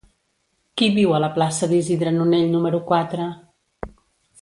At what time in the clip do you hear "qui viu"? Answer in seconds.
0.81-1.13